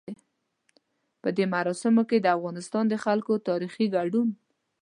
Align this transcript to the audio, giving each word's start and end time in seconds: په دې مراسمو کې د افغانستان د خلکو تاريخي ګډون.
په 1.21 1.29
دې 1.37 1.45
مراسمو 1.55 2.03
کې 2.09 2.17
د 2.19 2.27
افغانستان 2.37 2.83
د 2.89 2.95
خلکو 3.05 3.33
تاريخي 3.49 3.85
ګډون. 3.95 4.27